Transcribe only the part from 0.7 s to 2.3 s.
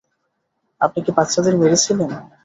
আপনি কি বাচ্চাদের মেরেছিলেন?